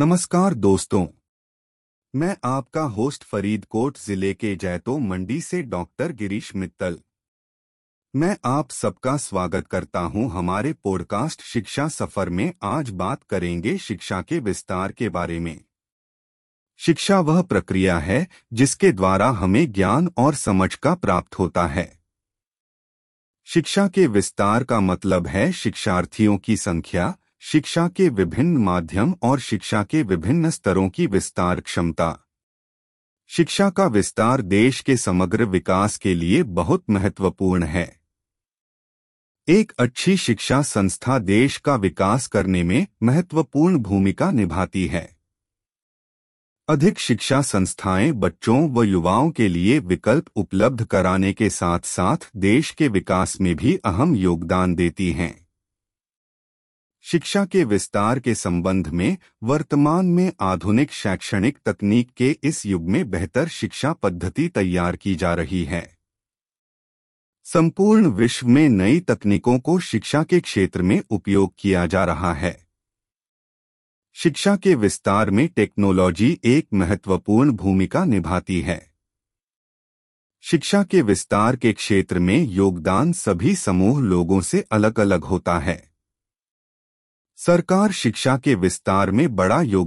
नमस्कार 0.00 0.54
दोस्तों। 0.54 1.06
मैं 2.14 2.36
आपका 2.44 2.82
होस्ट 2.82 3.24
फरीदकोट 3.24 3.98
ज़िले 3.98 4.34
के 4.34 4.56
जैतो 4.56 4.98
मंडी 4.98 5.40
से 5.40 5.62
डॉक्टर 5.62 6.12
गिरीश 6.12 6.54
मित्तल। 6.56 6.98
मैं 8.16 8.36
आप 8.44 8.70
सबका 8.70 9.16
स्वागत 9.16 9.66
करता 9.66 10.00
हूँ 10.00 10.30
हमारे 10.30 10.72
पॉडकास्ट 10.72 11.42
शिक्षा 11.42 11.88
सफ़र 11.88 12.28
में। 12.28 12.52
आज 12.62 12.90
बात 12.90 13.22
करेंगे 13.24 13.78
शिक्षा 13.78 14.22
के 14.22 14.38
विस्तार 14.38 14.92
के 14.92 15.08
बारे 15.08 15.40
में। 15.40 15.60
शिक्षा 16.78 17.20
वह 17.20 17.42
प्रक्रिया 17.42 17.98
है 17.98 18.28
जिसके 18.52 18.92
द्वारा 18.92 19.30
हमें 19.30 19.72
ज्ञान 19.72 20.10
और 20.18 20.34
समझ 20.34 20.74
का 20.74 20.94
प्राप्त 20.94 21.38
होता 21.38 21.66
है। 21.66 22.00
शिक्षा 23.44 23.88
के 23.88 24.06
विस्तार 24.06 24.64
का 24.64 24.80
मतलब 24.80 25.26
है 25.26 25.52
शिक्षार्थियों 25.52 26.38
की 26.38 26.56
संख्या 26.56 27.16
शिक्षा 27.42 27.88
के 27.88 28.08
विभिन्न 28.08 28.56
माध्यम 28.56 29.14
और 29.22 29.40
शिक्षा 29.40 29.84
के 29.84 30.02
विभिन्न 30.02 30.50
स्तरों 30.50 30.88
की 30.88 31.06
विस्तार 31.06 31.60
क्षमता। 31.60 32.28
शिक्षा 33.26 33.70
का 33.70 33.86
विस्तार 33.86 34.42
देश 34.42 34.80
के 34.80 34.96
समग्र 34.96 35.44
विकास 35.44 35.96
के 35.96 36.14
लिए 36.14 36.42
बहुत 36.42 36.84
महत्वपूर्ण 36.90 37.64
है। 37.64 38.00
एक 39.48 39.72
अच्छी 39.78 40.16
शिक्षा 40.16 40.62
संस्था 40.62 41.18
देश 41.18 41.56
का 41.56 41.74
विकास 41.74 42.26
करने 42.26 42.62
में 42.62 42.86
महत्वपूर्ण 43.02 43.78
भूमिका 43.78 44.30
निभाती 44.30 44.86
है। 44.86 45.16
अधिक 46.68 46.98
शिक्षा 46.98 47.42
संस्थाएँ 47.42 48.12
बच्चों 48.12 48.70
व 48.70 48.82
युवाओं 48.82 49.30
के 49.30 49.48
लिए 49.48 49.78
विकल्प 49.78 50.24
उपलब्ध 50.36 50.84
कराने 50.84 51.32
के 51.32 51.50
साथ 51.50 51.80
साथ 51.80 52.30
देश 52.36 52.70
के 52.70 52.88
विकास 52.88 53.40
में 53.40 53.56
भी 53.56 53.76
अहम 53.76 54.14
योगदान 54.14 54.74
देती 54.74 55.12
हैं। 55.12 55.39
शिक्षा 57.02 57.44
के 57.44 57.64
विस्तार 57.64 58.20
के 58.20 58.34
संबंध 58.34 58.88
में 58.88 59.18
वर्तमान 59.42 60.06
में 60.06 60.32
आधुनिक 60.40 60.92
शैक्षणिक 60.92 61.58
तकनीक 61.66 62.10
के 62.10 62.38
इस 62.42 62.66
युग 62.66 62.82
में 62.82 63.10
बेहतर 63.10 63.48
शिक्षा 63.48 63.92
पद्धति 63.92 64.48
तैयार 64.48 64.96
की 64.96 65.14
जा 65.14 65.34
रही 65.34 65.64
है। 65.64 65.98
संपूर्ण 67.44 68.06
विश्व 68.06 68.48
में 68.48 68.68
नई 68.68 69.00
तकनीकों 69.00 69.58
को 69.58 69.80
शिक्षा 69.80 70.22
के 70.22 70.40
क्षेत्र 70.40 70.82
में 70.82 71.02
उपयोग 71.10 71.54
किया 71.58 71.86
जा 71.86 72.04
रहा 72.04 72.34
है। 72.34 72.66
शिक्षा 74.12 74.56
के 74.56 74.74
विस्तार 74.74 75.30
में 75.30 75.48
टेक्नोलॉजी 75.48 76.40
एक 76.44 76.68
महत्वपूर्ण 76.74 77.52
भूमिका 77.52 78.04
निभाती 78.04 78.60
है। 78.60 78.92
शिक्षा 80.40 80.82
के 80.82 81.02
विस्तार 81.02 81.56
के 81.56 81.72
क्षेत्र 81.72 82.18
में 82.18 82.42
योगदान 82.42 83.12
सभी 83.12 83.54
समूह 83.54 84.02
लोगों 84.02 84.40
से 84.40 84.64
अलग 84.70 85.00
अलग 85.00 85.24
होता 85.24 85.58
है। 85.58 85.89
सरकार 87.46 87.92
शिक्षा 87.92 88.36
के 88.36 88.54
विस्तार 88.54 89.10
में 89.10 89.36
बड़ा 89.36 89.62
योग 89.62 89.78